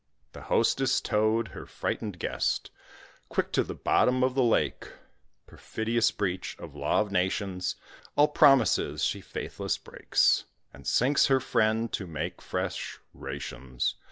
The 0.33 0.41
hostess 0.41 0.99
towed 0.99 1.49
her 1.49 1.67
frightened 1.67 2.17
guest 2.17 2.71
Quick 3.29 3.51
to 3.51 3.61
the 3.63 3.75
bottom 3.75 4.23
of 4.23 4.33
the 4.33 4.41
lake 4.41 4.87
Perfidious 5.45 6.09
breach 6.09 6.57
of 6.57 6.73
law 6.73 7.01
of 7.01 7.11
nations 7.11 7.75
All 8.15 8.27
promises 8.27 9.03
she 9.03 9.21
faithless 9.21 9.77
breaks, 9.77 10.45
And 10.73 10.87
sinks 10.87 11.27
her 11.27 11.39
friend 11.39 11.93
to 11.93 12.07
make 12.07 12.41
fresh 12.41 12.99
rations. 13.13 13.93